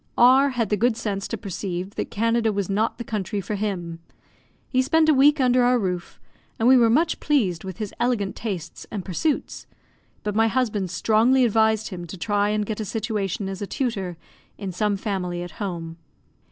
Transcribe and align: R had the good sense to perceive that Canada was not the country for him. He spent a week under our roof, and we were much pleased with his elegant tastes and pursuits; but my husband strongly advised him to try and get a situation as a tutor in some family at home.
R 0.17 0.49
had 0.49 0.69
the 0.69 0.77
good 0.77 0.97
sense 0.97 1.27
to 1.27 1.37
perceive 1.37 1.93
that 1.93 2.09
Canada 2.09 2.51
was 2.51 2.71
not 2.71 2.97
the 2.97 3.03
country 3.03 3.39
for 3.39 3.53
him. 3.53 3.99
He 4.67 4.81
spent 4.81 5.07
a 5.09 5.13
week 5.13 5.39
under 5.39 5.61
our 5.61 5.77
roof, 5.77 6.19
and 6.57 6.67
we 6.67 6.75
were 6.75 6.89
much 6.89 7.19
pleased 7.19 7.63
with 7.63 7.77
his 7.77 7.93
elegant 7.99 8.35
tastes 8.35 8.87
and 8.89 9.05
pursuits; 9.05 9.67
but 10.23 10.33
my 10.33 10.47
husband 10.47 10.89
strongly 10.89 11.45
advised 11.45 11.89
him 11.89 12.07
to 12.07 12.17
try 12.17 12.49
and 12.49 12.65
get 12.65 12.79
a 12.79 12.83
situation 12.85 13.47
as 13.47 13.61
a 13.61 13.67
tutor 13.67 14.17
in 14.57 14.71
some 14.71 14.97
family 14.97 15.43
at 15.43 15.51
home. 15.61 15.97